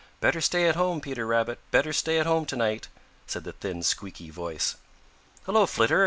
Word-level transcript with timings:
"Better 0.19 0.41
stay 0.41 0.67
at 0.67 0.73
home, 0.75 0.99
Peter 0.99 1.27
Rabbit. 1.27 1.59
Better 1.69 1.93
stay 1.93 2.17
at 2.19 2.25
home 2.25 2.47
to 2.47 2.55
night," 2.55 2.87
said 3.27 3.43
the 3.43 3.53
thin, 3.53 3.83
squeaky 3.83 4.31
voice. 4.31 4.75
"Hello, 5.45 5.67
Flitter!" 5.67 5.99